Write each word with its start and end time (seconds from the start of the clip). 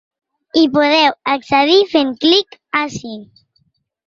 Hi 0.59 0.63
podeu 0.77 1.13
accedir 1.33 1.77
fent 1.93 2.15
clic 2.25 2.59
ací. 2.81 3.15